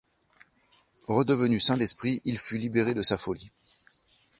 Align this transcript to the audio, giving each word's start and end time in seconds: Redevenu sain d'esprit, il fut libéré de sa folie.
Redevenu 1.07 1.59
sain 1.59 1.77
d'esprit, 1.77 2.23
il 2.25 2.39
fut 2.39 2.57
libéré 2.57 2.95
de 2.95 3.03
sa 3.03 3.19
folie. 3.19 3.51